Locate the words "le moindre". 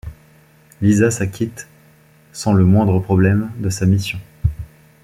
2.53-2.99